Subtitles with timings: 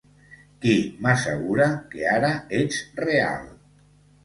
[0.63, 0.71] Qui
[1.07, 3.47] m'assegura que ara ets real?